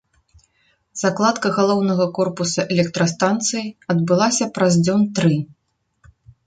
Закладка 1.01 1.51
галоўнага 1.59 2.07
корпуса 2.19 2.65
электрастанцыі 2.77 3.65
адбылася 3.97 4.45
праз 4.59 4.73
дзён 4.85 5.01
тры. 5.21 5.35